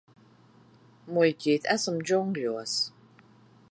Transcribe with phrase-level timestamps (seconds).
[1.17, 2.79] Muļķīt, esam džungļos.